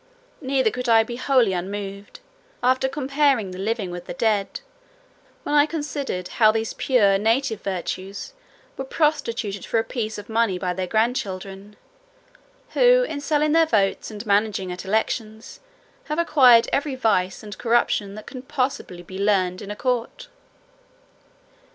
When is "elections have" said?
14.85-16.17